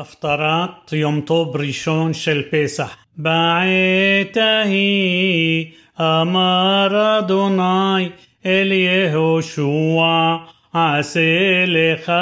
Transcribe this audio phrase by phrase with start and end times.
[0.00, 2.96] הפטרת יום טוב ראשון של פסח.
[3.16, 5.66] בעת ההיא
[6.00, 8.08] אמר אדוני
[8.46, 10.36] אל יהושע
[10.72, 12.12] עשה לך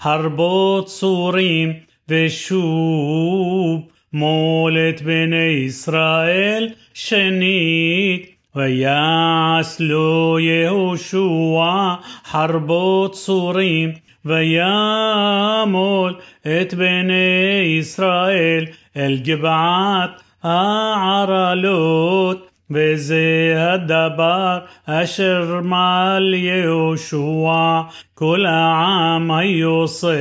[0.00, 1.72] חרבות צורים
[2.08, 3.80] ושוב
[4.12, 11.94] מולת בני ישראל שנית ויעש לו יהושע
[12.24, 18.65] חרבות צורים וימול את בני ישראל
[18.97, 27.81] אל גבעת הערלות וזה הדבר אשר מעל יהושע
[28.13, 30.15] כל העם היוצא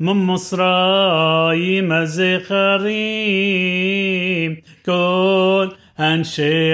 [0.00, 2.90] ממצרים הזכרים
[4.84, 6.72] כל אנשי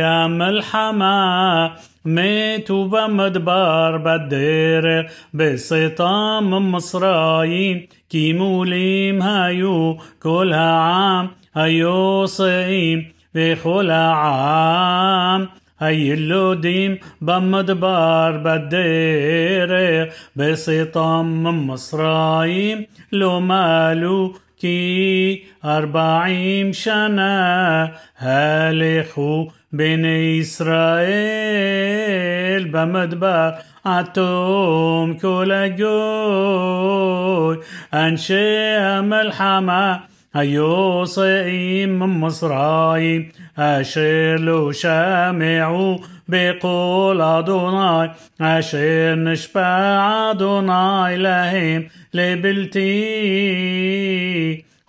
[2.06, 7.88] ميت وبمدبر بالدير بسطام مصرايين.
[8.10, 13.14] كيموليم هايو كلها عام هايو صيم.
[13.36, 15.50] بخلع عام
[15.80, 19.72] هاي اللوديم بمدبر بالدير
[20.36, 22.88] بسطام مصرايين.
[23.12, 30.97] لو مالو كي أربعين شنا هالخو בני ישראל
[32.71, 33.51] במדבר
[33.85, 35.87] עתום כל הגוי
[37.93, 39.97] אנשי המלחמה
[40.35, 48.07] היוצאים ממצרים אשר לא שמעו בקול אדוני
[48.41, 51.83] אשר נשבע אדוני להם
[52.15, 53.03] לבלתי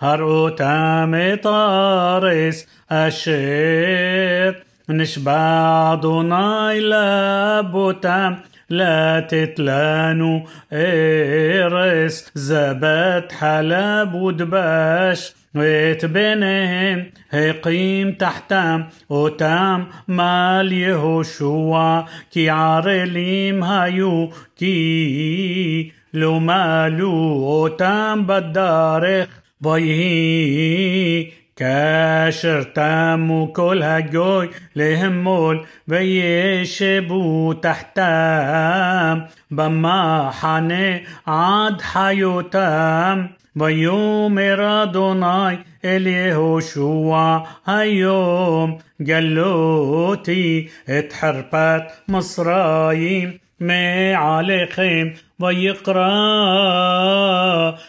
[0.02, 4.52] הראותם את הארץ אשר
[4.92, 8.34] נשבע אדוני לאבותם
[8.70, 17.00] לתת לנו ארץ זבת חלב ודבש ואת בניהם
[17.34, 22.02] הקים תחתם אותם מל יהושע
[22.32, 29.28] כי ערלים היו כי לא מלו אותם בדרך
[29.62, 39.20] ויהי כאשר תמו כל הגוי להמול וישבו תחתם
[39.52, 45.56] במחנה עד חיותם ויאמר אדוני
[45.86, 55.08] אל יהושע היום גלותי את חרפת מצרים מעליכם
[55.40, 56.12] ויקרא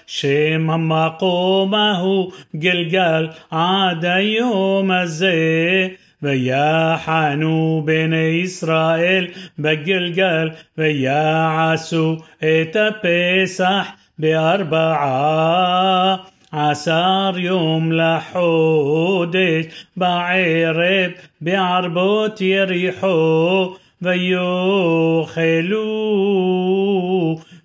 [0.06, 5.88] שם המקום ההוא גלגל עד היום הזה
[6.22, 9.26] ויחנו בני ישראל
[9.58, 15.68] בגלגל ויעשו את הפסח בארבעה
[16.52, 19.64] עשר יום לחודש
[19.96, 25.78] בערב בערבות יריחו ויאכלו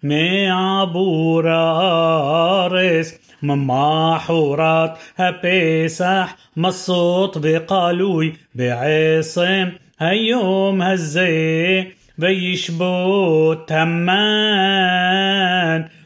[0.04, 9.70] מעבור הארץ ממחרת הפסח מסות וקלוי בעצם
[10.00, 11.84] היום הזה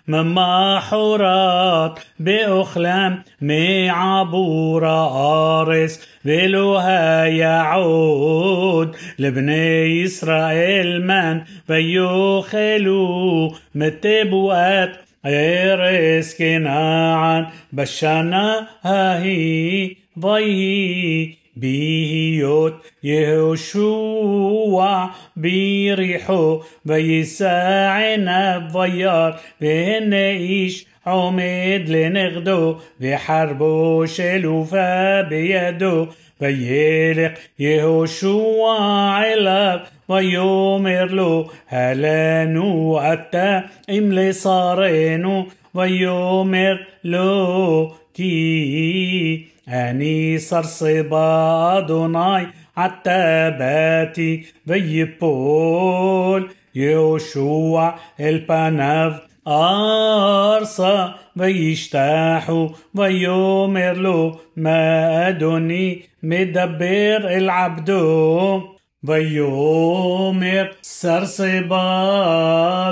[0.09, 17.47] مما حورات بأخلام مي عبورة قارس بلوها يعود لبني إسرائيل من بيوخلو متبوات عرس كناعا
[17.73, 21.42] بشنا هي ضيهي.
[21.56, 22.74] בהיות
[23.04, 29.30] יהושע ביריחו ויישא עיניו וירא
[29.62, 36.06] והנה איש עומד לנגדו וחרבו שלופה בידו
[36.42, 39.78] וילך יהושע אליו
[40.10, 43.60] ויאמר לו הלנו אתה
[43.90, 45.46] אם לשרנו
[45.76, 64.39] ויאמר לו كي أني صرصبا دوناي حتى باتي بيبول يوشوع البناف ارصا ويشتاحوا ويؤمر له
[64.57, 68.63] ما أدوني مدبر العبدو
[69.09, 71.87] ويؤمر صرصبا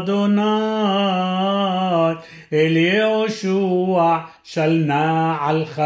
[0.07, 1.31] دوناي
[2.53, 5.82] اليوشوع יהושע של נעלך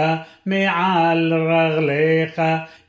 [0.46, 2.42] מעל רגליך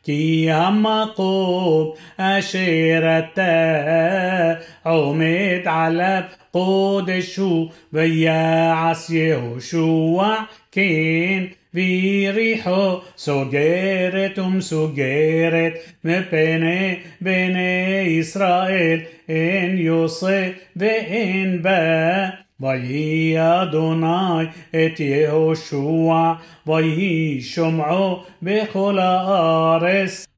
[0.02, 6.22] כי המקום אשר אתה עומד עליו
[6.52, 10.34] قدش הוא ויעש יהושע
[10.72, 11.44] כן
[11.74, 15.72] ויריחו סוגרת ומסוגרת
[16.04, 22.28] מפני בני ישראל אין יוסף ואין בה
[22.60, 26.32] ויהי אדוני את יהושע
[26.66, 30.24] ויהי שומעו בכל הארץ